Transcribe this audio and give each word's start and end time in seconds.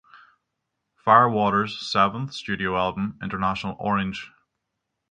Firewater's 0.95 1.77
seventh 1.79 2.33
studio 2.33 2.75
album, 2.75 3.19
International 3.21 3.75
Orange! 3.79 4.31